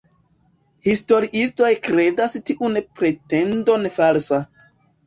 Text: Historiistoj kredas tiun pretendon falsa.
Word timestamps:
Historiistoj 0.87 1.69
kredas 1.89 2.35
tiun 2.51 2.81
pretendon 2.99 3.89
falsa. 4.01 4.43